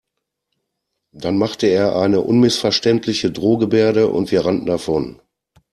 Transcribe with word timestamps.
Dann 1.11 1.37
machte 1.37 1.67
er 1.67 1.95
eine 1.95 2.21
unmissverständliche 2.21 3.31
Drohgebärde 3.31 4.07
und 4.07 4.31
wir 4.31 4.43
rannten 4.43 4.65
davon. 4.65 5.21